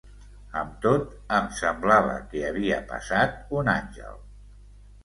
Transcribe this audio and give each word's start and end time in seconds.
Amb 0.61 0.71
tot, 0.85 1.11
em 1.39 1.51
semblava 1.59 2.17
que 2.33 2.43
havia 2.51 2.81
passat 2.95 3.39
un 3.61 3.73
àngel. 3.79 4.23